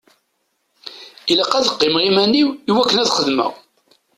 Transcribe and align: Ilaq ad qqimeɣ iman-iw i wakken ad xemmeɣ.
Ilaq 1.31 1.51
ad 1.53 1.69
qqimeɣ 1.73 2.03
iman-iw 2.09 2.49
i 2.69 2.71
wakken 2.75 3.01
ad 3.01 3.11
xemmeɣ. 3.17 3.51